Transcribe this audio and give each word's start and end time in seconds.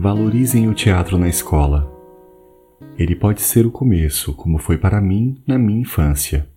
Valorizem 0.00 0.68
o 0.68 0.74
teatro 0.74 1.18
na 1.18 1.28
escola. 1.28 1.92
Ele 2.96 3.16
pode 3.16 3.42
ser 3.42 3.66
o 3.66 3.70
começo, 3.72 4.32
como 4.32 4.56
foi 4.56 4.78
para 4.78 5.00
mim 5.00 5.42
na 5.44 5.58
minha 5.58 5.80
infância. 5.80 6.48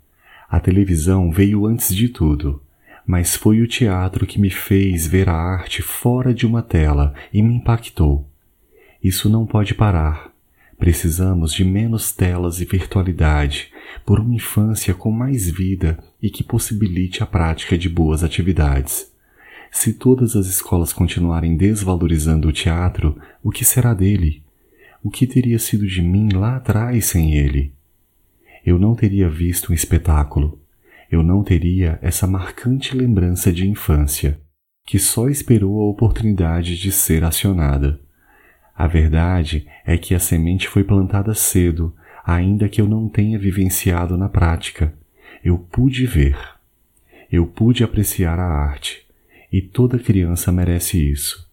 A 0.48 0.60
televisão 0.60 1.32
veio 1.32 1.66
antes 1.66 1.96
de 1.96 2.08
tudo, 2.08 2.62
mas 3.04 3.36
foi 3.36 3.60
o 3.60 3.68
teatro 3.68 4.28
que 4.28 4.40
me 4.40 4.52
fez 4.52 5.08
ver 5.08 5.28
a 5.28 5.34
arte 5.34 5.82
fora 5.82 6.36
de 6.36 6.46
uma 6.46 6.62
tela 6.62 7.16
e 7.34 7.42
me 7.42 7.56
impactou. 7.56 8.30
Isso 9.04 9.28
não 9.28 9.48
pode 9.48 9.74
parar. 9.74 10.32
Precisamos 10.78 11.52
de 11.52 11.66
menos 11.66 12.12
telas 12.12 12.62
e 12.62 12.66
virtualidade 12.66 13.72
por 14.06 14.20
uma 14.20 14.36
infância 14.36 14.94
com 14.94 15.10
mais 15.10 15.50
vida 15.50 15.98
e 16.22 16.30
que 16.30 16.44
possibilite 16.44 17.24
a 17.24 17.26
prática 17.26 17.76
de 17.76 17.90
boas 17.90 18.24
atividades. 18.24 19.11
Se 19.74 19.94
todas 19.94 20.36
as 20.36 20.48
escolas 20.48 20.92
continuarem 20.92 21.56
desvalorizando 21.56 22.50
o 22.50 22.52
teatro, 22.52 23.18
o 23.42 23.50
que 23.50 23.64
será 23.64 23.94
dele? 23.94 24.44
O 25.02 25.10
que 25.10 25.26
teria 25.26 25.58
sido 25.58 25.88
de 25.88 26.02
mim 26.02 26.30
lá 26.34 26.58
atrás 26.58 27.06
sem 27.06 27.34
ele? 27.34 27.74
Eu 28.66 28.78
não 28.78 28.94
teria 28.94 29.30
visto 29.30 29.72
um 29.72 29.74
espetáculo. 29.74 30.60
Eu 31.10 31.24
não 31.24 31.42
teria 31.42 31.98
essa 32.02 32.28
marcante 32.28 32.96
lembrança 32.96 33.52
de 33.52 33.68
infância, 33.68 34.40
que 34.86 35.00
só 35.00 35.30
esperou 35.30 35.82
a 35.82 35.90
oportunidade 35.90 36.78
de 36.78 36.92
ser 36.92 37.24
acionada. 37.24 38.00
A 38.76 38.88
verdade 38.88 39.66
é 39.86 39.98
que 39.98 40.14
a 40.14 40.20
semente 40.20 40.68
foi 40.68 40.84
plantada 40.84 41.34
cedo, 41.34 41.96
ainda 42.26 42.70
que 42.70 42.82
eu 42.82 42.88
não 42.88 43.08
tenha 43.08 43.40
vivenciado 43.40 44.18
na 44.18 44.30
prática. 44.30 44.94
Eu 45.44 45.58
pude 45.58 46.06
ver. 46.06 46.38
Eu 47.32 47.48
pude 47.48 47.84
apreciar 47.84 48.38
a 48.38 48.46
arte. 48.46 49.01
E 49.52 49.62
toda 49.62 50.00
criança 50.00 50.52
merece 50.52 50.98
isso. 50.98 51.48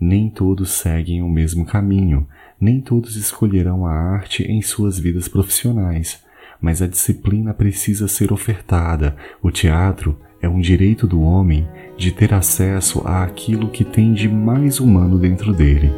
Nem 0.00 0.28
todos 0.28 0.70
seguem 0.70 1.22
o 1.22 1.28
mesmo 1.28 1.64
caminho, 1.64 2.26
nem 2.60 2.80
todos 2.80 3.16
escolherão 3.16 3.86
a 3.86 3.92
arte 3.92 4.42
em 4.44 4.62
suas 4.62 4.98
vidas 4.98 5.28
profissionais, 5.28 6.22
mas 6.60 6.80
a 6.80 6.86
disciplina 6.86 7.52
precisa 7.52 8.08
ser 8.08 8.32
ofertada. 8.32 9.16
O 9.42 9.50
teatro 9.50 10.18
é 10.40 10.48
um 10.48 10.60
direito 10.60 11.06
do 11.06 11.20
homem 11.20 11.68
de 11.96 12.10
ter 12.10 12.32
acesso 12.32 13.00
àquilo 13.06 13.70
que 13.70 13.84
tem 13.84 14.12
de 14.12 14.28
mais 14.28 14.80
humano 14.80 15.18
dentro 15.18 15.52
dele. 15.52 15.90